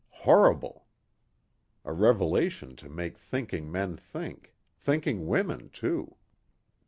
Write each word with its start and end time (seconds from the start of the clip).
Horrible! 0.25 0.87
A 1.85 1.93
revelation 1.93 2.75
to 2.77 2.89
make 2.89 3.19
thinking 3.19 3.71
men 3.71 3.95
think, 3.95 4.55
thinking 4.75 5.27
women, 5.27 5.69
too. 5.69 6.15